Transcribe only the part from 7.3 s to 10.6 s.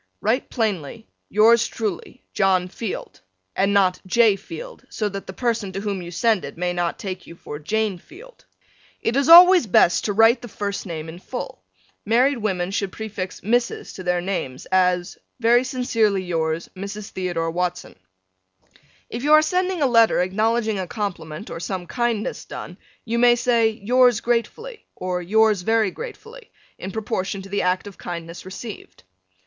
for Jane Field. It is always best to write the